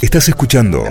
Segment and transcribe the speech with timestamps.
[0.00, 0.82] Estás escuchando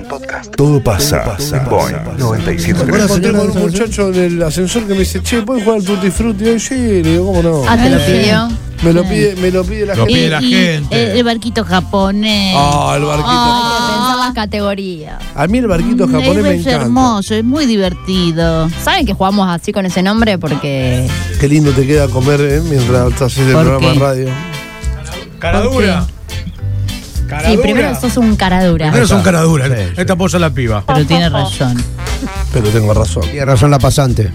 [0.55, 1.35] Todo pasa,
[1.69, 3.03] Boing 97.3.
[3.03, 6.11] Encontré con un muchacho en el ascensor que me dice, che, ¿puedes jugar al Tutti
[6.11, 6.59] Frutti hoy?
[6.59, 7.63] Sí, le digo, ¿cómo no?
[7.67, 8.49] Ah, te lo pidió.
[8.83, 10.13] Me lo pide, me lo pide la Lo gente.
[10.13, 11.11] pide la Y- y gente.
[11.11, 12.53] El, el barquito japonés.
[12.55, 13.27] Ah, el barquito.
[13.27, 15.21] Pensar las categorías.
[15.35, 16.85] A mí el barquito Mm, japonés es, me es encanta.
[16.85, 18.69] hermoso, es muy divertido.
[18.83, 20.37] ¿Saben que jugamos así con ese nombre?
[20.37, 21.07] Porque
[21.41, 24.33] Qué lindo te queda comer eh, mientras estás haciendo el ¿Por programa de radio.
[25.39, 25.61] Cara
[27.29, 27.41] dura.
[27.41, 28.87] Cara sí, primero sos un cara dura.
[28.87, 29.67] Primero son cara dura.
[29.95, 30.83] Esta apoya la piba.
[30.85, 31.81] Pero tiene razón.
[32.51, 33.23] Pero tengo razón.
[33.23, 34.31] Tiene razón la pasante.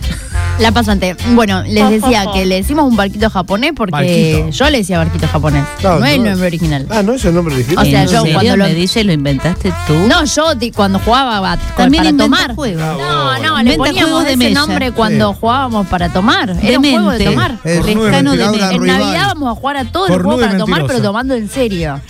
[0.61, 1.17] La pasante.
[1.35, 4.51] Bueno, les decía que le decimos un barquito japonés porque Barquito.
[4.51, 5.65] yo le decía barquito japonés.
[5.83, 6.31] No, No, es el no.
[6.31, 6.87] nombre original.
[6.91, 7.85] Ah, ¿no es el nombre original?
[7.85, 9.95] O sea, ¿En yo serio cuando lo- me dice lo inventaste tú?
[10.09, 10.45] No, yo
[10.77, 12.55] cuando jugaba ba- También para inventa tomar.
[12.55, 12.81] juegos.
[12.81, 14.61] No, no, le Inventa poníamos juegos de ese mesa.
[14.61, 16.51] nombre cuando jugábamos para tomar.
[16.63, 17.25] Era un juego de Demente.
[17.35, 17.59] tomar.
[17.65, 18.75] Es Cornudo de mente.
[18.77, 18.87] En.
[18.87, 20.95] Navidad vamos a jugar a todos los Cornudo juegos y para tomar, mentirosa.
[21.03, 22.01] pero tomando en serio.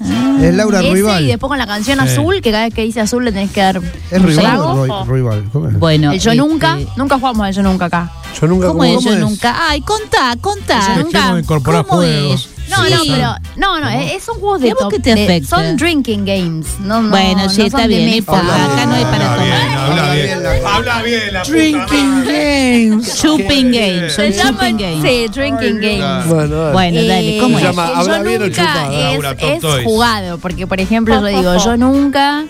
[0.00, 1.24] Es Laura Ese Ruibal.
[1.24, 2.04] y después con la canción Sí.
[2.12, 3.80] azul, que cada vez que dice azul le tenés que dar
[4.10, 5.44] ¿Es Ruibal o Rui- Ruibal?
[5.52, 5.78] ¿Cómo es?
[5.78, 6.12] Bueno.
[6.12, 8.12] El yo este, nunca, nunca jugamos al yo nunca acá.
[8.40, 9.20] Yo nunca ¿Cómo como- es ¿Cómo yo es?
[9.20, 9.56] nunca?
[9.68, 10.80] Ay, contá, contá.
[10.96, 11.38] Yo nunca.
[11.40, 12.48] Incorporar ¿Cómo juegos.
[12.54, 12.57] es?
[12.68, 12.92] No, Sí.
[13.08, 13.34] no, pero.
[13.56, 15.56] No, no, es, son juegos de ¿Y a vos top- qué te de- afecta?
[15.56, 16.66] Son drinking games.
[16.80, 18.22] No, no, Bueno, sí, no está bien.
[18.26, 19.78] Acá no hay para Habla bien, tomar.
[19.90, 20.26] habla bien.
[20.26, 23.20] bien la- Habla bien la puta Drinking games.
[23.22, 24.12] Shopping games.
[24.14, 25.02] Son Se llaman, shopping games.
[25.02, 26.26] sí, drinking games.
[26.26, 26.72] Bueno, dale.
[26.72, 27.76] Bueno, dale, ¿cómo Eh, Se es?
[27.76, 29.84] llama habla yo bien o nunca es, Laura, Top es Toys.
[29.84, 32.44] jugado, porque por ejemplo yo digo, yo nunca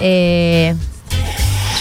[0.00, 0.74] eh,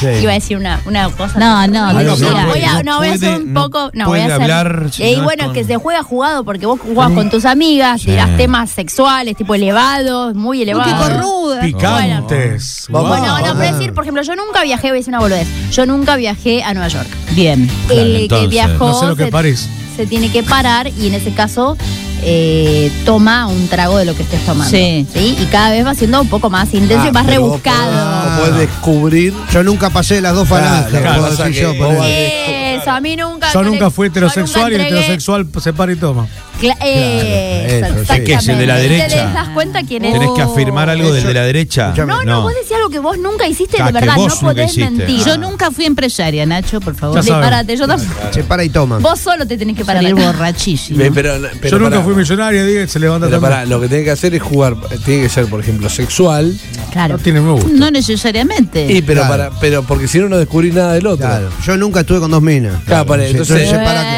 [0.04, 0.23] Sí.
[0.23, 1.40] iba a decir una, una cosa.
[1.40, 3.42] No, no, Voy a- no voy a- puede, voy a- no no, voy a hacer
[3.42, 3.92] un no poco.
[3.94, 4.42] No, voy a hacer.
[4.42, 7.45] hablar y no es bueno, con- que se juega jugado porque vos jugás con tus
[7.45, 10.94] amigas, tirás temas sexuales, tipo elevados, muy elevados.
[11.10, 11.62] cornuda.
[11.62, 12.86] Picantes.
[12.90, 13.08] Bueno.
[13.08, 13.18] Wow.
[13.18, 15.48] Bueno, no, pero decir, por ejemplo, yo nunca viajé, voy a decir una boludez.
[15.72, 17.08] Yo nunca viajé a Nueva York.
[17.32, 17.70] Bien.
[17.90, 19.70] El que viajó no sé lo que se, París.
[19.95, 21.78] se tiene que parar y en ese caso
[22.26, 24.70] eh, toma un trago de lo que estés tomando.
[24.70, 25.06] Sí.
[25.14, 28.40] Y cada vez va siendo un poco más intenso Ah, y más vos rebuscado.
[28.40, 29.34] podés descubrir.
[29.52, 31.00] Yo nunca pasé de las dos Claro, falanges.
[31.02, 33.52] claro, que yo, Eso, a mí nunca.
[33.54, 36.28] Yo nunca fui heterosexual y nunca entregué- heterosexual se para y toma.
[36.64, 38.02] Cla- eh, Claro, eso, sí.
[38.02, 38.24] exactamente.
[38.26, 39.26] ¿Qué es el de la ¿Te derecha?
[39.34, 40.14] das cuenta quién es?
[40.14, 41.94] Tenés que afirmar algo del eso- de la derecha.
[41.98, 44.78] No, no, vos decís algo que vos nunca hiciste Ah, de verdad, vos no podés
[44.78, 45.24] mentir.
[45.26, 47.20] Yo nunca fui empresaria, Nacho, por favor.
[47.20, 48.14] Prepárate, yo tampoco.
[48.32, 49.00] Se para y toma.
[49.00, 50.02] Vos solo te tenés que parar.
[50.04, 51.00] Salir borrachísimo.
[51.14, 54.34] Pero, pero Yo nunca fui millonaria, diga, se levanta Pero lo que tiene que hacer
[54.36, 54.76] es jugar.
[55.06, 56.58] Tiene que ser, por ejemplo, sexual.
[56.92, 57.18] Claro.
[57.18, 57.70] No tiene me gusta.
[57.74, 58.92] No necesariamente.
[58.92, 59.50] Y pero Claro.
[59.50, 61.26] para, pero porque si no no descubrí nada del otro.
[61.28, 61.50] Claro.
[61.66, 62.76] Yo nunca estuve con dos minas.
[62.86, 63.72] Claro, entonces,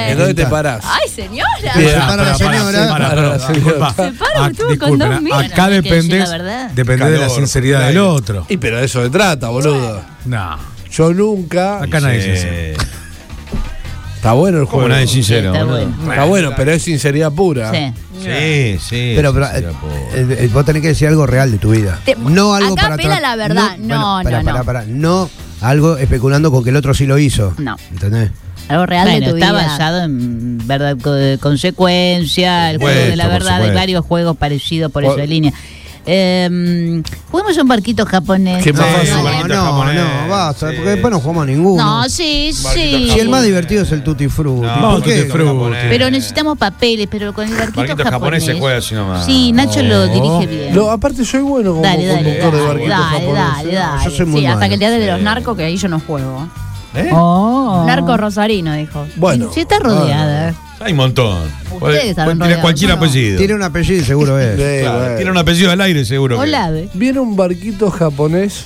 [0.08, 0.84] entonces te parás.
[0.86, 1.46] Ay, señora.
[2.40, 2.88] La señora.
[2.90, 3.40] Para.
[3.40, 5.52] Se para, estuvo con dos minas.
[5.52, 6.70] Acá Bueno, depende, la verdad.
[6.72, 8.14] depende de la Calor, sinceridad del claro.
[8.14, 8.46] otro.
[8.50, 10.02] Y pero de eso se trata, boludo.
[10.26, 10.58] No,
[10.92, 11.82] Yo nunca.
[11.84, 12.82] acá nadie dice eso.
[14.16, 14.90] Está bueno el Como juego.
[14.90, 15.54] nadie sincero.
[15.54, 15.86] Está boludo.
[15.88, 16.12] bueno.
[16.12, 17.72] Está bueno, pero es sinceridad pura.
[17.72, 17.94] Sí.
[18.24, 19.14] Sí, sí.
[19.16, 19.72] Pero, pero, sí, eh,
[20.16, 22.00] eh, eh, vos tenés que decir algo real de tu vida.
[22.06, 23.78] Te- no algo acá para apela la verdad.
[23.78, 24.64] No, no, pará, no.
[24.64, 24.84] pará.
[24.88, 25.30] No
[25.62, 27.54] algo especulando con que el otro sí lo hizo.
[27.58, 27.76] No.
[27.92, 28.32] ¿Entendés?
[28.68, 29.68] Algo real Bueno, de tu está vida.
[29.68, 33.76] basado en verdad co- consecuencia, el juego de la verdad, hay supuesto.
[33.80, 35.54] varios juegos parecidos por Por- esa línea.
[36.08, 37.02] Eh,
[37.32, 38.64] juguemos un barquito japonés.
[38.64, 39.14] Qué más No, fácil.
[39.16, 39.96] no, barquito no, japonés.
[39.96, 40.76] no, basta, Sí.
[40.76, 41.84] porque después no jugamos a ninguno.
[41.84, 43.10] No, sí, sí.
[43.12, 44.68] Si el más divertido es el Tutti Frutti.
[44.68, 45.24] No, ¿Por qué?
[45.24, 45.76] Tutti Frutti.
[45.90, 49.26] Pero necesitamos papeles, pero con el barquito, Barquito japonés se juega así nomás.
[49.26, 50.76] Sí, Nacho lo dirige bien.
[50.76, 53.56] No, aparte soy bueno como Dale, dale, conductor de dale, barquitos dale, japoneses.
[53.56, 54.04] dale, dale.
[54.06, 54.68] Yo soy muy Sí, hasta malo.
[54.70, 56.48] que el día de los narcos, que ahí yo no juego.
[56.94, 57.10] ¿Eh?
[57.12, 57.84] Oh.
[57.88, 59.06] Narco rosarino, dijo.
[59.18, 59.50] Bueno.
[59.54, 60.54] Sí, está rodeada.
[60.80, 61.50] Hay un montón.
[61.80, 62.96] Puede, están puede tirar cualquier ¿no?
[62.98, 63.38] apellido.
[63.38, 64.56] Tiene un apellido seguro es.
[64.58, 65.16] Sí, Claro, bueno.
[65.16, 66.40] Tiene un apellido al aire, seguro.
[66.94, 68.66] Viene un barquito japonés.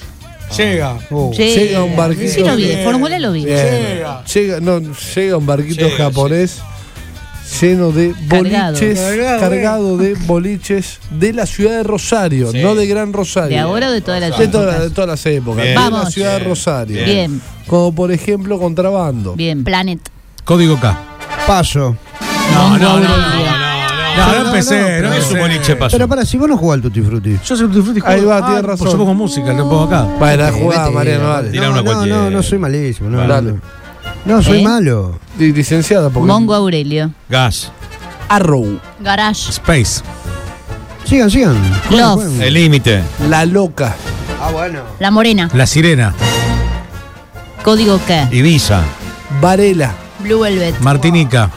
[0.57, 0.97] Llega.
[1.11, 1.43] Uh, Sí.
[1.43, 2.31] Llega un barquito.
[2.31, 3.45] Sí lo vi, de Fórmula lo vi.
[3.45, 4.01] Bien.
[4.33, 4.81] Llega, no,
[5.15, 6.59] llega un barquito Llega, japonés
[7.61, 12.59] lleno de boliches, Cargado, cargado, de boliches de la ciudad de Rosario, Sí.
[12.61, 13.49] no de Gran Rosario.
[13.49, 14.81] ¿De ahora o de todas las de, toda- épocas?
[14.83, 15.63] de todas las épocas.
[15.63, 15.75] Bien.
[15.75, 16.13] De la Vamos.
[16.13, 17.03] ciudad de Rosario.
[17.05, 19.33] Bien, Como por ejemplo contrabando.
[19.35, 19.63] bien.
[19.63, 19.99] Planet.
[20.45, 20.99] Código K.
[21.49, 21.95] Paso.
[22.53, 22.99] No, no, no.
[22.99, 23.17] no,
[24.17, 25.95] No, no empecé, no Es un boliche paso.
[25.97, 27.39] Pero para, si vos no jugás al Tutti Frutti.
[27.43, 28.01] Yo soy Tutti Frutti.
[28.05, 28.91] Ahí va, Ah, tiene Pues razón.
[28.91, 30.03] yo pongo música, lo pongo acá.
[30.19, 31.41] Bueno, la jugada, Mariano.
[31.49, 32.17] Tira No, una no, cualquiera.
[32.19, 33.09] no, no soy malísimo.
[33.09, 33.59] No, no.
[34.25, 34.63] No, soy ¿Eh?
[34.63, 35.17] malo.
[35.39, 36.27] Licenciada, porque.
[36.27, 37.09] Mongo Aurelio.
[37.29, 37.71] Gas.
[38.27, 39.49] Arrow, Garage.
[39.49, 40.03] Space.
[41.05, 41.55] Sigan, sigan.
[41.89, 42.41] Love.
[42.43, 43.01] El límite.
[43.27, 43.95] La Loca,
[44.39, 44.81] Ah, bueno.
[44.99, 45.49] La Morena.
[45.55, 46.13] La Sirena.
[47.63, 48.27] Código K.
[48.31, 48.81] Ibiza.
[49.41, 50.79] Varela, Blue Velvet.
[50.81, 51.49] Martinica.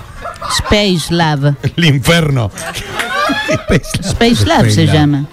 [0.59, 1.55] Space Lab.
[1.76, 2.50] El infierno.
[4.03, 4.94] Space Lab se Lab.
[4.94, 5.25] llama.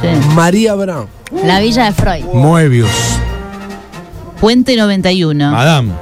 [0.00, 0.08] Sí.
[0.34, 1.08] María Brown,
[1.44, 2.24] La Villa de Freud.
[2.34, 2.90] Moebius.
[4.40, 5.50] Puente 91.
[5.50, 5.92] Madame.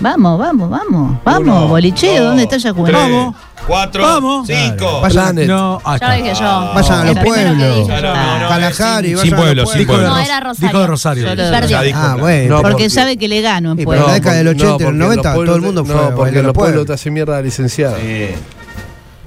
[0.00, 1.18] Vamos, vamos, vamos.
[1.24, 2.72] Vamos, Uno, bolicheo, dos, ¿dónde está esa.
[2.72, 3.34] Vamos.
[3.66, 4.46] Cuatro, Vamos.
[4.46, 5.00] cinco.
[5.00, 5.46] Vayan-.
[5.46, 6.70] No, ah, Ya lo dije yo.
[6.74, 7.58] Vayan a los El primero que pueblos.
[7.58, 7.86] dije yo.
[7.86, 9.86] Claro, no, no, Kalahari, sin- vayan sin a los pueblo, sin pueblos.
[9.96, 10.08] pueblo.
[10.08, 10.68] No, era Rosario.
[10.68, 11.28] Dijo de Rosario.
[11.28, 11.68] Solo- Perdió.
[11.70, 12.48] Ya dijo, Ah, bueno.
[12.56, 14.88] No, Porque porque- sabe que le gano en pero la década del 80 y del
[14.88, 16.46] en 90 los todo el pueblos mundo fue a No, porque bailar en a los
[16.46, 16.86] los pueblos pueblos.
[16.86, 17.98] te hace mierda la licenciada.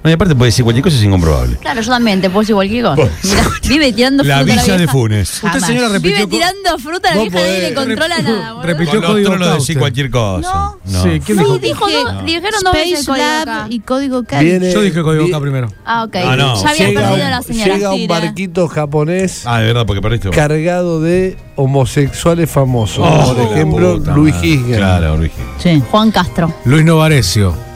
[0.08, 1.58] No, y aparte puede decir cualquier cosa es incomprobable.
[1.58, 3.02] Claro, yo también te puedo decir cualquier cosa.
[3.24, 4.92] Mirá, vive tirando La fruta a villa de vieja.
[4.94, 5.44] Funes.
[5.44, 6.12] Usted, señora, repitió.
[6.16, 7.70] Vive co- tirando fruta a la Vos vieja, nadie podés.
[7.70, 8.52] le controla nada.
[8.54, 8.64] boludo.
[8.68, 9.80] repitió Con código trolos decir Cauce.
[9.80, 10.72] cualquier cosa.
[10.86, 11.04] No.
[11.04, 11.58] Sí, ¿quién Sí, dijo?
[11.60, 13.66] dijo Dije dos- dijeron dos veces el Space código Lab acá.
[13.70, 14.24] y código.
[14.40, 15.68] Viene- Yo dije código vi- acá primero.
[15.86, 16.16] Ah, ok.
[16.16, 16.62] Ah, no.
[16.64, 17.74] Ya había Llega, perdido la un, señora.
[17.76, 20.38] llega un barquito japonés Ah, de verdad, porque perdiste vos.
[20.38, 23.06] cargado de homosexuales famosos.
[23.06, 24.78] Oh, Por ejemplo, la puta Luis madre.
[24.78, 25.80] Claro, Luis Gisgen.
[25.80, 25.84] Sí.
[25.92, 26.54] Juan Castro.
[26.64, 27.67] Luis Novarecio.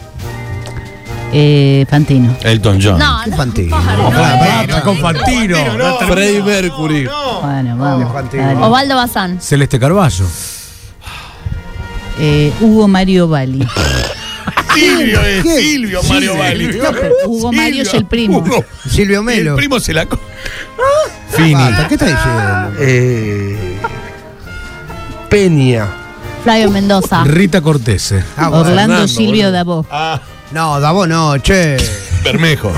[1.33, 2.36] Eh, Fantino.
[2.44, 3.00] Elton John.
[3.00, 3.38] No, Qué no.
[3.38, 3.80] Fantino.
[3.80, 4.62] no.
[4.62, 5.57] Está con Fantino.
[6.07, 7.06] Freddie Mercury.
[7.42, 8.13] Bueno, vamos.
[8.33, 8.56] Dale.
[8.57, 9.39] Osvaldo Bazán.
[9.42, 10.25] Celeste Carballo.
[12.19, 13.66] Eh, Hugo Mario Bali.
[14.74, 15.57] Silvio es ¿Qué?
[15.62, 16.68] Silvio Mario Bali.
[16.78, 16.89] No,
[17.28, 18.39] Hugo Mario es el primo.
[18.39, 18.63] Hugo.
[18.89, 19.56] Silvio Y el Melo.
[19.56, 20.06] primo se la.
[20.06, 20.19] co-
[21.30, 21.54] Fini.
[21.54, 22.74] Basta, ¿Qué está diciendo?
[22.80, 23.77] Eh,
[25.30, 25.88] Peña.
[26.44, 27.24] Flavio Mendoza.
[27.24, 28.24] Rita Cortese.
[28.36, 28.50] Ah.
[28.50, 29.51] Orlando Fernando, Silvio.
[29.51, 29.86] Dabó.
[29.92, 30.19] Ah,
[30.51, 31.77] No, Davo no, che.
[32.24, 32.71] Bermejo.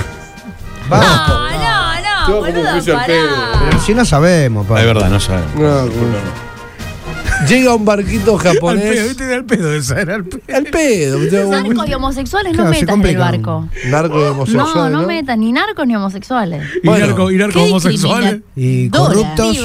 [0.89, 1.07] Vamos.
[1.07, 3.29] No, no, no, Yo como boludo, juicio al pedo.
[3.29, 3.59] pará.
[3.65, 4.79] Pero si no sabemos, pa.
[4.79, 5.55] Es verdad, no sabemos.
[5.55, 5.85] No,
[7.47, 9.07] Llega un barquito Al pedo, japonés.
[9.07, 10.41] viste, era al pedo esa, era al pedo.
[10.55, 11.51] Al pedo.
[11.51, 13.67] Narcos y homosexuales no Claro, metas en el barco.
[13.87, 14.75] Narco de homosexuales.
[14.75, 16.63] No, no metas ni narcos ni homosexuales.
[16.83, 17.07] Y Bueno.
[17.07, 18.41] narco, y narco ¿Qué homosexuales.
[18.55, 19.57] Y corruptos.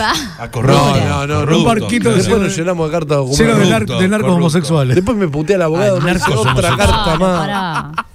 [0.65, 1.57] No, no, no.
[1.59, 4.35] Un barquito de Después nos llenamos de cartas nar- Corrupto, de narcos corrupto.
[4.35, 4.95] homosexuales.
[4.97, 5.97] Después me putea el abogado.
[6.01, 8.07] Ay, narcos otra carta Pará, más.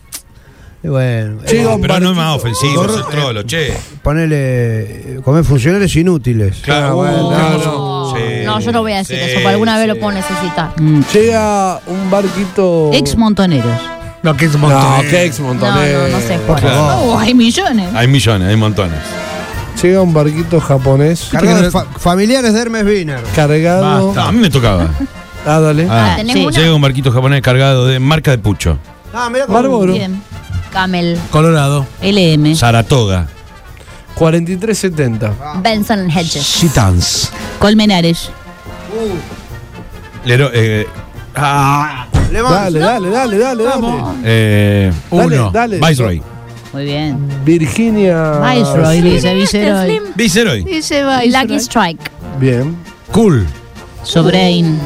[0.90, 3.74] Bueno, Llega un pero no es más ofensivo, Corru- es trolo, che.
[4.02, 4.36] ponele.
[4.38, 6.58] eh, Comer funcionarios inútiles.
[6.62, 7.58] Claro, bueno, claro.
[7.66, 9.88] no, No, Sí, no, yo no voy a decir sí, eso, porque alguna vez sí.
[9.88, 10.72] lo puedo necesitar.
[10.80, 11.02] Mm.
[11.14, 12.92] Llega un barquito.
[12.94, 13.72] Ex montoneros.
[14.22, 15.08] No, que es un No, montón.
[15.10, 16.04] que ex No, montonero.
[16.04, 16.38] no, no sé.
[16.46, 16.74] Por Juan.
[16.74, 16.94] favor.
[17.16, 17.90] Oh, hay millones.
[17.96, 19.00] Hay millones, hay montones.
[19.82, 23.20] Llega un barquito japonés Cargado de fa- familiares de Hermes Wiener.
[23.36, 24.14] cargado.
[24.20, 24.88] A mí me tocaba.
[25.46, 25.88] Ah, dale.
[25.90, 26.46] Ah, ¿tenés sí.
[26.46, 26.58] una?
[26.58, 28.78] Llega un barquito japonés cargado de marca de pucho.
[29.14, 29.92] Ah, mira Marlboro.
[29.94, 30.22] Bien.
[30.74, 31.18] Camel.
[31.30, 31.86] Colorado.
[32.02, 32.56] LM.
[32.56, 33.28] Saratoga.
[34.18, 35.62] 43.70.
[35.62, 36.60] Benson Hedges.
[36.60, 37.32] Chitans.
[37.60, 38.30] Colmenares.
[40.26, 40.88] Lero, eh,
[41.36, 43.88] ah, Dale, dale, dale, dale, dale.
[44.24, 45.52] eh, Dale, Uno.
[45.52, 45.80] dale.
[45.80, 46.22] Viceroy.
[46.74, 47.18] Muy bien.
[47.46, 48.40] Virginia.
[48.40, 49.86] Viceroy, dice Viceroy.
[49.86, 50.04] Slim.
[50.16, 50.64] Viceroy.
[50.64, 51.60] Dice Lucky Viceroy.
[51.60, 52.12] Strike.
[52.40, 52.76] Bien.
[53.12, 53.46] Cool.
[54.04, 54.80] Sobrain.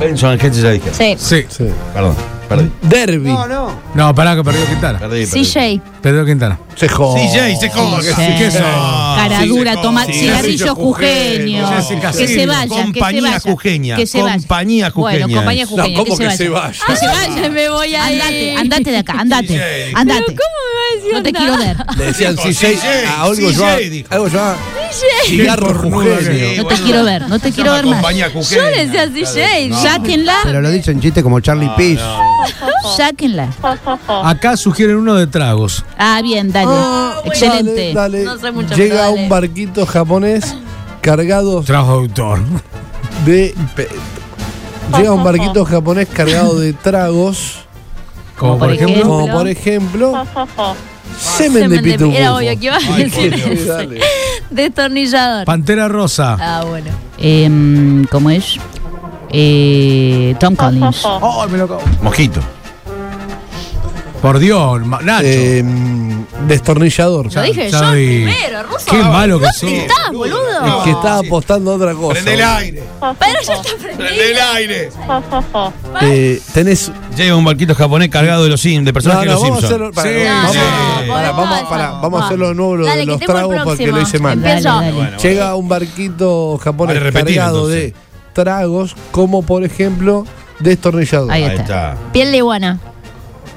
[0.00, 0.90] Benson Hedges ya dije.
[0.94, 1.16] Sí.
[1.18, 1.46] Sí.
[1.48, 1.64] Sí.
[1.92, 2.14] Perdón,
[2.48, 2.70] perdí.
[2.82, 3.28] Derby.
[3.28, 3.70] No, no.
[3.94, 4.98] No, pará que perdió Quintana.
[4.98, 5.44] Perdí, perdí.
[5.44, 5.80] CJ.
[6.00, 6.58] Perdió Quintana.
[6.74, 7.20] Se jode.
[7.28, 8.02] CJ, se joda.
[8.02, 8.34] Sí.
[8.38, 8.62] ¿Qué son?
[9.18, 10.04] Cara dura, toma
[10.74, 11.70] jujeños.
[11.70, 13.40] Jessica Que se vaya, que se Compañía vaya.
[13.40, 14.36] jujeña, Que se vaya.
[14.38, 15.26] compañía jujeña.
[15.26, 15.96] Bueno, compañía jujeña.
[15.98, 16.72] ¿cómo que, que se vaya.
[16.86, 17.48] Que se vaya.
[17.50, 18.58] me voy a Andate, ir.
[18.58, 19.92] andate de acá, andate.
[19.94, 20.24] Andate.
[20.24, 21.76] ¿Cómo me va a decir No te quiero ver.
[21.96, 23.64] Le decían Dijo CJ CJ, a algo dijo.
[24.10, 24.56] algo llamado
[25.26, 26.62] cigarro jujeño.
[26.62, 27.94] No te quiero ver, no te quiero ver más.
[27.96, 29.06] compañía Yo le decía
[29.70, 29.74] CJ.
[29.82, 32.02] Sáquenla, Pero lo dicen chiste como Charlie Peace.
[32.96, 33.48] Sáquenla.
[34.24, 35.84] Acá sugieren uno de tragos.
[35.98, 36.70] Ah, bien, dale.
[37.24, 37.92] Excelente.
[37.94, 38.24] Dale, dale.
[38.24, 39.22] No sé mucho, Llega dale.
[39.22, 40.56] un barquito japonés
[41.00, 42.40] cargado Trago de autor.
[43.24, 43.54] de.
[43.74, 43.88] pe-
[44.96, 47.58] Llega un barquito japonés cargado de tragos,
[48.38, 49.02] Como por ejemplo.
[49.02, 50.24] como por ejemplo.
[51.18, 52.16] Semen de pitufo.
[52.16, 53.34] Era obvio que iba a decir.
[54.50, 55.44] Destornillador.
[55.44, 56.36] Pantera Rosa.
[56.40, 56.90] Ah, bueno.
[57.18, 58.56] Em, ¿Cómo es?
[59.30, 61.02] Eh, Tom Collins.
[61.04, 61.82] Oh, me lo acabo.
[62.02, 62.40] Mojito.
[64.22, 65.26] Por Dios, ma- Nacho.
[65.26, 65.64] Eh,
[66.46, 67.32] destornillador.
[67.32, 68.86] Lo dije ya yo primero, Ruso.
[68.90, 69.70] Qué malo que ¿Dónde sos.
[69.70, 70.78] estás, boludo?
[70.78, 72.12] El que estaba apostando a otra cosa.
[72.14, 72.82] Prende el aire.
[73.00, 74.24] Pero ya está Prende prendido.
[74.28, 74.90] el aire.
[76.02, 76.92] Eh, tenés.
[77.16, 79.64] Llega un barquito japonés cargado de los Sim, de No, personajes no, de los vamos
[79.64, 79.72] a Simpsons.
[79.72, 79.92] hacerlo.
[79.92, 80.58] para, Sí, vamos, sí.
[81.08, 82.00] para, No, vamos, no, para, no.
[82.00, 83.96] vamos a hacerlo de nuevo lo de los quitemos el tragos porque próximo.
[83.96, 84.40] lo hice mal.
[84.42, 84.76] Dale, Empiezo.
[84.76, 84.92] dale.
[84.92, 87.92] Bueno, Llega un barquito japonés Vale, repetir, cargado entonces.
[87.92, 87.94] de
[88.32, 90.24] tragos, como por ejemplo
[90.60, 91.30] destornillador.
[91.32, 91.62] Ahí Ahí está.
[91.62, 91.96] está.
[92.12, 92.78] Piel de iguana.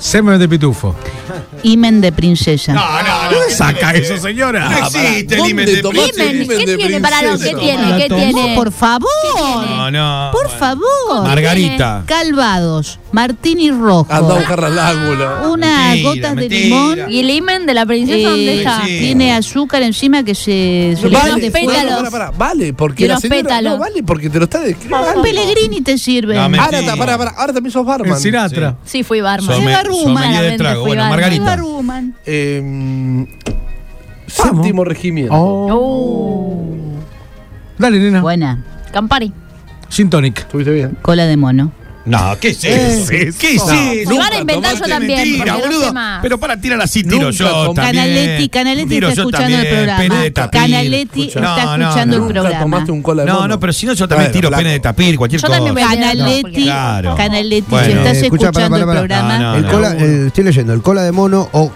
[0.01, 0.95] Semen de pitufo.
[1.61, 2.73] Imen de princesa.
[2.73, 3.55] No, no, no.
[3.55, 4.69] Saca eso, señora.
[4.69, 7.97] No existe el ¿Dónde imen de ¿qué tiene para lo que tiene?
[7.97, 8.53] ¿Qué tiene?
[8.55, 9.09] por favor.
[9.67, 10.29] No, no.
[10.31, 11.23] Por favor.
[11.23, 12.03] Margarita.
[12.05, 14.07] Calvados, Martini Rojo.
[14.09, 15.47] Anda a buscar las lágulas.
[15.47, 16.99] Unas gotas de limón.
[17.09, 18.85] ¿Y el imen de la princesa eh, dónde está?
[18.85, 18.99] sí.
[18.99, 21.51] Tiene azúcar encima que se, se le Vale,
[22.37, 23.41] vale, porque la señora.
[23.41, 23.73] pétalos.
[23.73, 25.13] No, vale, porque te lo está describiendo.
[25.15, 26.37] Un Pellegrini te sirve.
[26.37, 28.19] Ahora, también sos barman.
[28.19, 28.77] Sinatra.
[28.85, 29.61] Sí, fui barman.
[30.57, 30.81] Trago.
[30.81, 31.09] fui Bueno, barman.
[31.09, 32.10] Margarita.
[32.25, 33.25] Eh,
[34.27, 35.33] séptimo regimiento.
[35.33, 36.97] Uh,
[37.77, 38.21] Dale, nena.
[38.21, 38.63] Buena.
[38.93, 39.31] Campari.
[39.89, 40.39] Gin tonic.
[40.39, 40.97] ¿Estuviste bien?
[41.01, 41.71] Cola de mono.
[42.03, 43.09] No, ¿qué es eso?
[43.11, 44.17] ¿Qué es eso?
[44.17, 45.93] Van a inventar, yo también, mentira, porque boludo.
[46.23, 47.75] Pero para tirar así tiro Nunca yo también.
[47.75, 49.97] Canaletti, Canaletti está escuchando el programa.
[49.99, 50.61] Pene de tapir.
[50.61, 51.39] Canaletti Escucha.
[51.39, 52.23] está No, escuchando no.
[52.23, 52.59] el Nunca programa.
[52.63, 53.47] tomaste un cola de No, mono.
[53.49, 55.57] no, pero si no yo también tiro pene de tapir, cualquier Yo cosa.
[55.59, 57.15] también voy a tirar, Canaletti, Claro.
[57.15, 57.85] Canaletti, Bueno.
[57.85, 59.71] si estás Eh, escucha, escuchando para, para, el programa, No, el no.
[59.71, 61.71] cola, el- estoy leyendo, el cola de mono o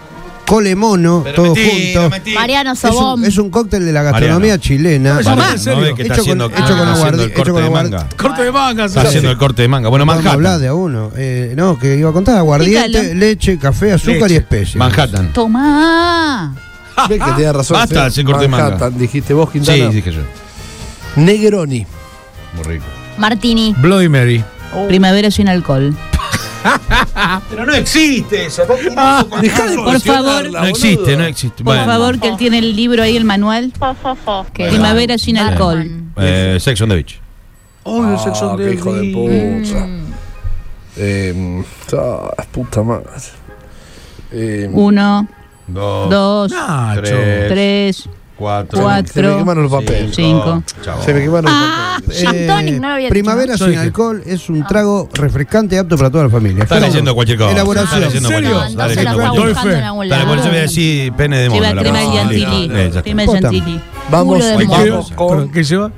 [0.46, 2.32] cole mono, Pero todo mentira, junto.
[2.36, 3.26] Mariano Es un, Sobón.
[3.26, 4.62] es un cóctel de la gastronomía Mariano.
[4.62, 5.14] chilena.
[5.22, 5.80] No, Vale, ¿en serio?
[5.80, 7.70] ¿no ves que está Hecho con- haciendo, hecho con haciendo el hecho corte con de
[7.70, 8.10] manga?
[8.18, 8.86] Corte de manga.
[8.86, 9.90] Está haciendo el corte de manga.
[9.90, 10.62] Bueno, a hablar Manhattan.
[10.62, 11.12] de a uno.
[11.18, 14.34] Eh, no, que iba a contar aguardiente, leche, café, azúcar Leche.
[14.34, 14.76] y especies.
[14.78, 15.34] Manhattan.
[15.34, 16.56] Tomá.
[17.10, 17.76] Ves que tenía razón.
[17.78, 18.08] Basta de sí.
[18.08, 18.64] hacer corte de manga.
[18.66, 19.90] Manhattan, dijiste vos, Sí, Quintana.
[19.90, 20.22] dije yo.
[21.16, 21.86] Negroni.
[22.56, 22.86] Muy rico.
[23.18, 23.74] Martini.
[23.78, 24.44] Bloody Mary.
[24.88, 25.96] Primavera sin alcohol.
[27.50, 28.64] Pero no existe eso.
[29.42, 30.52] Dejá de Por favor.
[30.52, 31.64] No existe, no existe.
[31.64, 33.72] Por Bueno, favor, que él tiene el libro ahí, el manual.
[34.54, 35.90] Que- Primavera sin alcohol.
[36.18, 37.20] Eh, Sex on the Beach.
[37.84, 39.88] Oh, el sexo Ah, de hijo de puta.
[40.98, 41.64] Eh,
[41.98, 43.06] ah, puta madre.
[44.32, 45.28] Eh, Uno,
[45.68, 46.10] Dos.
[46.10, 47.02] dos, Nacho.
[47.02, 47.48] Tres.
[47.50, 48.82] tres, Cuatro.
[48.82, 49.14] cuatro.
[49.14, 50.16] se me quemaron los papeles.
[50.16, 50.62] Cinco.
[51.06, 52.32] Se me quemaron Ah, los papeles.
[52.32, 56.26] Gin tonic, no lo había primavera sin alcohol es un trago refrescante apto para toda
[56.26, 56.64] la familia.
[56.64, 56.92] Está Claro.
[56.92, 57.52] leyendo cualquier cosa.
[57.52, 57.88] Elaboración.
[58.04, 61.62] Está leyendo leyendo cualquier Dale, por eso voy a decir pene de mono.
[61.62, 62.14] Lleva la crema verdad.
[62.14, 62.66] Chantilly.
[62.66, 63.02] Eh, ya está.
[63.04, 63.42] Crema Posta.
[63.42, 63.82] Chantilly.
[64.12, 64.92] Vamos, Culo de ¿Qué, mono.
[64.92, 65.52] vamos con.
[65.52, 65.92] ¿Qué lleva?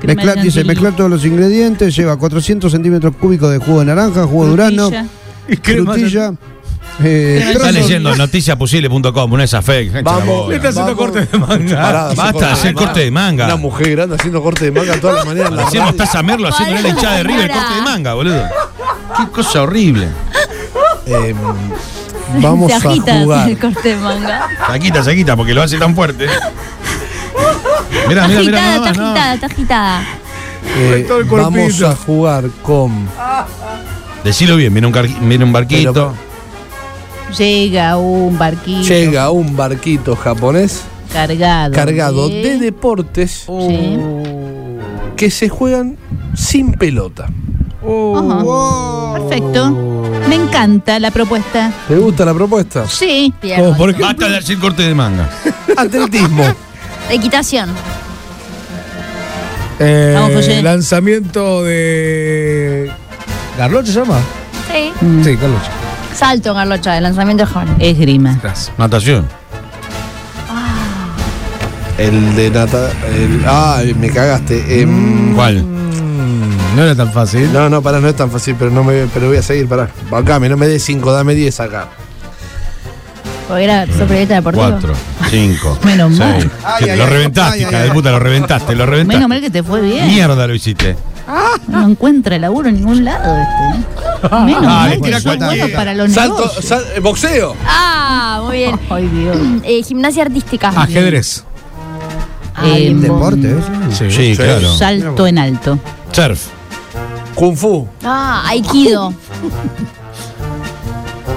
[0.00, 4.26] Crema Mezclar, dice, mezclar todos los ingredientes, lleva 400 centímetros cúbicos de jugo de naranja,
[4.26, 4.90] jugo de durazno,
[5.62, 6.32] Frutilla.
[7.02, 10.02] Eh, Está leyendo noticiaposible.com, una esa fake.
[10.02, 10.48] Vamos.
[10.48, 11.10] Le está haciendo Vamos.
[11.12, 11.82] corte de manga.
[11.82, 13.44] Pará, hace Basta de hacer corte de manga.
[13.46, 16.48] Una mujer grande haciendo corte de manga toda la mañana en la estás a merlo
[16.48, 18.44] haciendo la hinchada de River, corte de manga, boludo.
[19.16, 20.08] Qué cosa horrible.
[21.06, 21.34] Eh,
[22.40, 23.48] vamos Se a agita jugar.
[23.48, 24.48] el corte de manga.
[24.66, 26.26] Saquita, saquita, porque lo hace tan fuerte.
[28.08, 28.58] Mirá, mirá, mirá.
[28.58, 30.02] agitada, nada está agitada, está agitada.
[30.76, 33.08] Eh, vamos a jugar con.
[34.22, 35.92] Decilo bien, viene un, car- viene un barquito.
[35.92, 36.33] Pero-
[37.38, 41.72] Llega un barquito Llega un barquito japonés cargado.
[41.74, 43.98] cargado de deportes Sí.
[45.16, 45.96] que se juegan
[46.34, 47.26] sin pelota.
[47.82, 49.14] Ajá.
[49.14, 49.70] Perfecto.
[50.28, 51.70] Me encanta la propuesta.
[51.88, 52.86] ¿Te gusta la propuesta?
[52.88, 53.32] Sí.
[53.56, 55.28] Como por Basta de hacer corte de manga.
[55.76, 56.44] atletismo.
[57.10, 57.70] Equitación.
[59.78, 60.62] Eh, Vamos, José.
[60.62, 62.90] lanzamiento de.
[63.58, 64.18] ¿Garloche se llama?
[64.72, 64.92] Sí.
[65.04, 65.70] Mm, Sí, Garloche.
[66.14, 67.74] Salto en Garlocha, el lanzamiento de jóvenes.
[67.78, 68.38] Esgrima.
[68.42, 68.72] Gracias.
[68.78, 69.28] Natación.
[71.98, 72.90] El de Nata.
[73.14, 74.80] El, ah, me cagaste.
[74.80, 75.62] Em, ¿Cuál?
[75.62, 77.52] Mm, no era tan fácil.
[77.52, 79.88] No, no, pará, no es tan fácil, pero no me, pero voy a seguir, pará.
[80.10, 81.88] Bancame, no me des 5, dame 10 acá.
[83.46, 84.70] Porque era su periodista deportivo.
[84.70, 84.94] Cuatro,
[85.30, 85.78] cinco.
[85.84, 86.40] Menos mal.
[86.40, 86.52] seis.
[86.64, 87.90] Ay, ay, lo ay, reventaste, ay, hija ay, de ay.
[87.90, 89.16] puta, lo reventaste, lo reventaste.
[89.16, 90.08] Menos mal que te fue bien.
[90.08, 90.96] Mierda lo hiciste.
[91.68, 93.80] No encuentra laburo en ningún lado este.
[93.80, 94.03] ¿eh?
[94.22, 95.76] Menos Ah, mal que tira sos bueno cualquiera.
[95.78, 96.64] para los Salto, negocios.
[96.64, 97.56] sal- eh, boxeo.
[97.66, 98.80] Ah, muy bien.
[98.90, 99.36] Ay, Dios.
[99.64, 100.68] Eh, gimnasia artística.
[100.68, 101.44] Ajedrez.
[102.56, 102.92] Ah, Eh.
[102.94, 103.56] Deporte, ¿eh?
[103.90, 104.36] Sí, Sí.
[104.36, 104.72] claro.
[104.76, 105.78] Salto en alto.
[106.12, 106.46] Surf.
[107.34, 107.88] Kung Fu.
[108.04, 109.12] Ah, Aikido.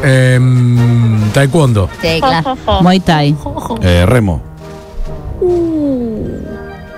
[0.03, 1.89] Em, taekwondo.
[2.01, 2.55] Sí, claro.
[2.81, 3.35] Muay Thai.
[3.81, 4.41] Eh, remo.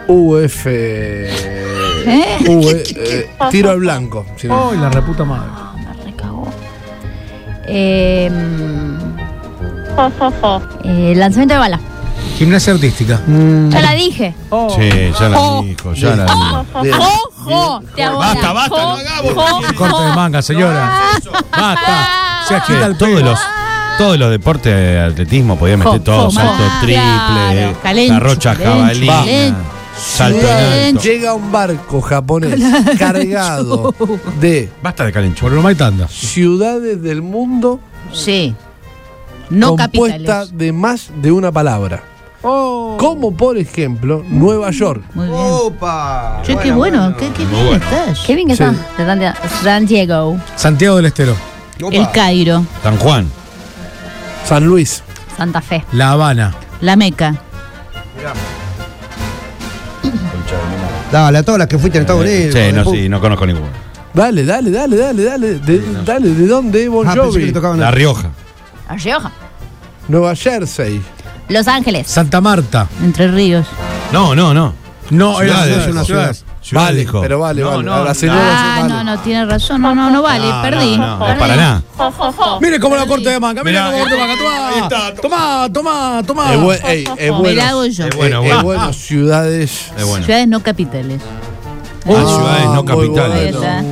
[0.07, 0.65] UF.
[0.67, 1.29] ¿Eh?
[2.47, 4.25] U- eh, tiro al blanco.
[4.35, 4.71] si no.
[4.71, 5.49] Ay, la reputa madre.
[9.97, 10.61] Ah, recagó.
[10.83, 11.79] Eh, eh, lanzamiento de bala.
[12.37, 13.19] Gimnasia artística.
[13.69, 14.33] Ya la dije.
[14.75, 16.65] Sí, ya la dijo, ya la dijo.
[16.81, 16.95] Bien.
[17.43, 17.81] ¡Jo!
[17.95, 20.91] Te hago Basta, la- basta, jo, no hagamos jo, Corte de manga, señora.
[21.51, 22.07] Basta.
[22.47, 23.39] Se agita el todos los
[23.97, 29.55] todos los deportes de atletismo podía meter todo, salto triple, calencho, jabalina, calencho.
[29.99, 31.01] Salto en alto.
[31.01, 32.59] Llega un barco japonés
[32.99, 33.93] cargado
[34.39, 35.41] de Basta de calencho.
[35.45, 36.07] Por Roma y tanda.
[36.07, 37.79] ciudades del mundo
[38.11, 38.55] Sí.
[39.49, 40.57] No compuesta capitales.
[40.57, 42.03] de más de una palabra.
[42.41, 45.03] Como por ejemplo Nueva York.
[45.13, 45.37] Muy bien.
[45.39, 46.41] ¡Opa!
[46.43, 47.83] Che, qué bueno, qué, qué bien bueno.
[47.83, 48.19] estás.
[48.25, 48.63] Qué bien que Sí.
[48.63, 48.75] está.
[48.97, 49.05] De
[50.55, 51.35] Santiago- del Estero.
[51.83, 51.95] Opa.
[51.95, 53.29] El Cairo, San Juan.
[54.45, 55.03] San Luis.
[55.37, 55.83] Santa Fe.
[55.91, 56.53] La Habana.
[56.81, 57.35] La Meca,
[61.11, 62.53] Dale, a todas las que fuiste en Estados Unidos.
[62.55, 63.67] Sí, no, sí, no conozco ninguno.
[64.13, 65.59] Dale, dale, dale, dale, dale.
[65.59, 67.51] De, dale, ¿de dónde es Bon Ah, que Jovi?
[67.51, 68.29] le La Rioja.
[68.89, 69.31] La Rioja.
[70.07, 71.01] Nueva Jersey.
[71.47, 72.07] Los Ángeles.
[72.07, 72.87] Santa Marta.
[73.03, 73.65] Entre Ríos.
[74.11, 74.73] No, no, no.
[75.11, 76.35] No, Ciudades, es una ciudad.
[76.71, 77.21] Vale, dijo.
[77.21, 77.83] pero vale, No, vale.
[77.83, 78.33] no, Ahora sí no.
[78.35, 78.93] no, Ah, vale.
[78.93, 79.81] no, no, tiene razón.
[79.81, 80.97] No, no, no vale, No, perdí.
[80.97, 81.39] No, Perdí.
[81.39, 81.81] para nada.
[82.61, 83.63] Mire cómo la corte de manga.
[83.63, 84.67] Mire cómo corte de manga.
[84.69, 85.69] ahí está, Toma.
[85.71, 86.53] Toma, toma, toma.
[86.53, 87.55] Es, buen- ey, es Me bueno.
[87.61, 88.05] la hago yo.
[88.07, 88.63] Es bueno, Eh, es bueno.
[88.63, 89.91] bueno, ciudades.
[89.97, 90.25] Es bueno.
[90.25, 91.21] Ciudades no capitales.
[92.05, 93.55] Ah, ciudades no capitales.
[93.55, 93.67] Bueno.
[93.67, 93.83] está.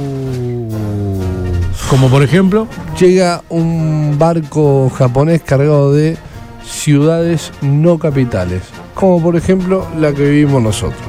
[1.90, 2.68] Como por ejemplo.
[3.00, 6.18] Llega un barco japonés cargado de
[6.66, 11.00] ciudades no capitales, como por ejemplo la que vivimos nosotros.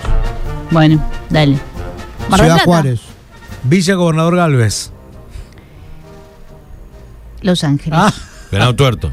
[0.70, 1.58] Bueno, dale.
[2.28, 2.64] Mar del Ciudad Plata.
[2.64, 3.00] Juárez.
[3.64, 4.92] Villa Gobernador Galvez.
[7.42, 7.98] Los Ángeles.
[8.00, 8.12] Ah,
[8.50, 9.12] Venado tuerto.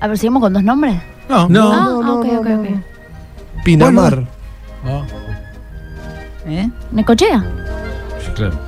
[0.00, 0.96] A ver, seguimos con dos nombres.
[1.28, 1.48] no.
[1.48, 1.72] No.
[1.72, 2.60] ah, no, ah, no, ok, no, ok, no.
[2.60, 3.64] ok.
[3.64, 4.24] Pinamar.
[4.84, 5.02] Ah,
[6.46, 6.68] ¿Eh?
[6.92, 7.44] Necochea.
[8.24, 8.58] Sí, claro.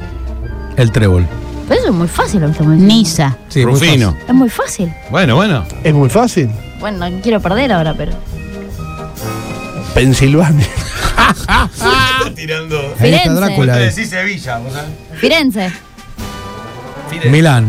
[0.76, 1.26] el trébol.
[1.68, 2.94] Pero eso es muy fácil lo que estamos diciendo.
[2.94, 3.36] Niza.
[3.48, 4.16] Sí, muy Rufino.
[4.26, 4.92] Es muy fácil.
[5.10, 5.64] Bueno, bueno.
[5.84, 6.50] Es muy fácil.
[6.80, 8.12] Bueno, no quiero perder ahora, pero.
[9.94, 10.66] Pensilvania.
[11.30, 11.70] Está
[12.34, 12.78] tirando.
[12.78, 13.30] Ahí está Firenze.
[13.34, 13.82] Drácula.
[13.82, 13.90] eh.
[13.92, 14.90] Sevilla, vos sabés.
[15.20, 15.70] Firenze.
[17.10, 17.30] fácil.
[17.30, 17.66] Milán.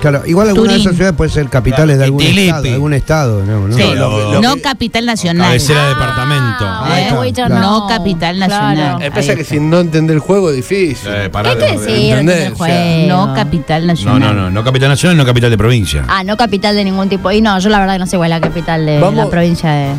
[0.00, 0.86] Claro, igual alguna de Turín.
[0.86, 2.46] esas ciudades puede ser capitales Claro, de algún Itilipi.
[2.46, 3.66] estado, de algún estado, ¿no?
[3.66, 3.76] ¿no?
[3.76, 3.82] Sí.
[3.96, 5.46] lo- lo no capital nacional.
[5.48, 6.64] Cabecera de departamento.
[6.64, 7.60] Ah, eh, Witcher claro.
[7.60, 8.76] No capital nacional.
[8.76, 9.00] Claro.
[9.00, 9.54] Eh, pasa Ahí que está.
[9.54, 11.10] si no entender el juego es difícil.
[11.12, 12.14] Eh, pará ¿Qué de- hay que decir?
[12.14, 13.08] O sea, juego?
[13.08, 14.20] No capital No, nacional.
[14.20, 14.50] no, no.
[14.50, 16.04] No capital nacional, no capital de provincia.
[16.06, 17.32] Ah, no capital de ningún tipo.
[17.32, 19.28] Y no, yo la verdad que no sé cuál es la capital de Vamos- la
[19.28, 19.94] provincia de.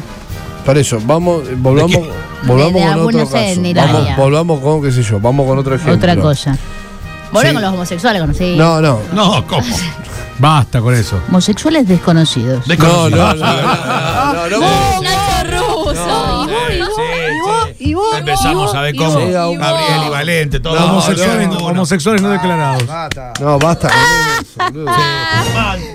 [0.70, 2.12] Por eso, vamos, eh, volvamos, ¿De
[2.44, 3.62] volvamos con otro no caso.
[3.74, 5.96] Vamos, volvamos con, qué sé yo, vamos con otro ejemplo.
[5.96, 6.56] Otra cosa.
[7.32, 7.54] Volver Sí.
[7.54, 8.56] con los homosexuales, conocí.
[8.56, 9.00] No, no.
[9.12, 9.66] No, ¿cómo?
[10.38, 11.20] Basta con eso.
[11.28, 12.68] Homosexuales desconocidos.
[12.68, 12.76] No,
[13.10, 15.02] no, no, no, no, no, no.
[15.02, 16.48] Nacho Russo.
[16.70, 17.96] Sí, sí, sí.
[18.20, 20.80] Empezamos a ver cómo Llega un- Gabriel y Valente, todo.
[20.80, 21.66] No, homosexuales, no, no.
[21.66, 22.86] homosexuales no declarados.
[22.86, 23.34] Basta.
[23.42, 23.90] No, basta.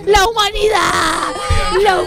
[0.06, 1.32] La humanidad.
[1.82, 2.00] La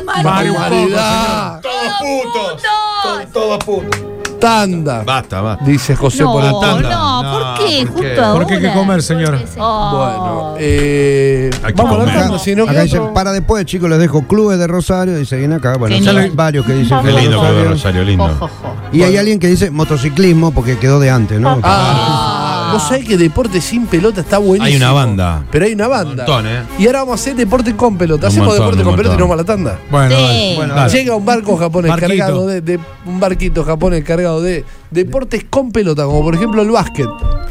[0.52, 1.62] humanidad.
[1.62, 2.62] Todos putos.
[3.04, 4.00] Todos- Todos putos.
[4.40, 5.02] Tanda.
[5.04, 5.66] Basta, basta.
[5.66, 7.32] Dice José No, por el no, tanda.
[7.32, 7.86] ¿por qué?
[7.88, 8.08] ¿por qué?
[8.10, 8.34] Justo ahora.
[8.40, 9.40] ¿Por qué hay que comer, señor?
[9.58, 9.98] Oh.
[9.98, 12.40] Bueno, eh, Hay que vamos la comer.
[12.40, 15.54] si no Acá dicen, otro- para después, chicos, les dejo clubes de Rosario y seguyen
[15.54, 15.78] acá.
[15.78, 17.70] Bueno, salen varios que dicen Qué lindo que Rosario.
[17.70, 18.26] Rosario, lindo.
[18.26, 18.76] Ojo, ojo.
[18.94, 21.60] Y hay alguien que dice motociclismo porque quedó de antes, ¿no?
[21.64, 22.27] Ah,
[22.74, 24.66] vos sabés que deporte sin pelota está buenísimo.
[24.66, 25.44] Hay una banda.
[25.52, 26.10] Pero hay una banda.
[26.12, 26.64] Un montón, ¿eh?
[26.80, 28.28] Y ahora vamos a hacer deporte con pelota.
[28.28, 29.80] Un Hacemos montón, deporte con pelota y nos vamos a la tanda.
[29.92, 30.22] Bueno, Sí.
[30.24, 30.56] dale.
[30.56, 30.92] Bueno, Dale.
[30.94, 32.10] Llega un barco japonés Barquito.
[32.10, 36.72] cargado de, de- un barquito japonés cargado de deportes con pelota, como por ejemplo el
[36.72, 37.08] básquet,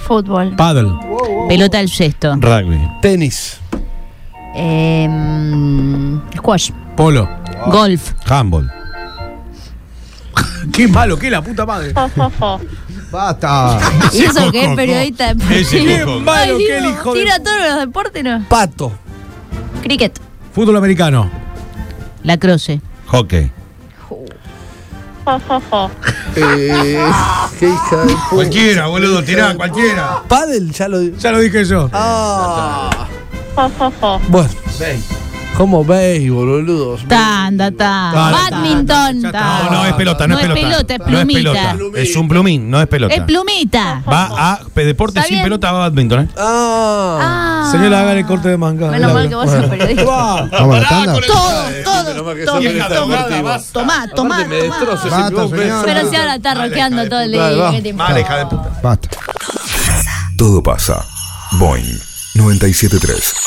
[0.06, 0.54] Fútbol.
[0.56, 0.92] Paddle.
[1.48, 2.34] Pelota al cesto.
[2.36, 2.78] Rugby.
[3.02, 3.58] tenis,
[4.56, 5.08] Eh,
[6.36, 6.70] squash.
[6.96, 7.28] Polo.
[7.66, 8.12] Golf.
[8.26, 8.70] Handball.
[10.72, 11.92] Qué malo, qué la puta madre.
[13.16, 13.78] Basta.
[14.12, 16.04] ¿Y eso que es periodista Ese deportivo?
[16.04, 16.20] coco.
[16.20, 18.44] malo que el hijo de- Tira todos los deportes, ¿no?
[18.46, 18.92] pato,
[19.82, 20.20] Cricket.
[20.52, 21.30] Fútbol americano.
[22.24, 22.82] La croce.
[23.06, 23.50] Hockey.
[26.36, 27.00] eh,
[27.58, 28.28] qué hija de puta.
[28.28, 30.22] Cualquiera, boludo, tirá, cualquiera.
[30.28, 31.88] Paddle, ya lo Ya lo dije yo.
[31.94, 33.08] Ah.
[34.28, 34.50] Bueno,
[35.56, 37.00] como béisbol, boludos.
[37.08, 38.30] Tanda, tanda.
[38.30, 39.22] Badminton.
[39.22, 40.68] No, no es pelota, no, No es es pelota.
[40.68, 41.72] pelota, es No es plumita.
[41.72, 42.00] pelota.
[42.00, 43.14] Es un plumín, no es pelota.
[43.14, 44.02] Es plumita.
[44.10, 46.28] Va a deporte sin pelota, va a badminton, ¿eh?
[46.36, 47.18] Ah.
[47.20, 47.68] Ah.
[47.72, 48.90] Señora, hagan el corte de manga.
[48.90, 50.04] Menos mal que vos sos periodista.
[50.52, 51.20] Vamos a la tanda.
[51.26, 53.62] Todo, Menos todo.
[53.72, 54.70] Tomá, tomá, me.
[54.78, 54.96] Pero
[56.10, 57.92] si ahora está rockeando todo el día.
[57.94, 58.70] Vale, hija de puta.
[58.82, 59.08] Basta.
[60.36, 61.04] Todo pasa.
[61.52, 61.98] Boing
[62.34, 63.45] 973.